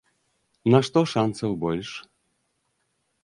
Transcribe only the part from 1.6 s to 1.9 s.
больш?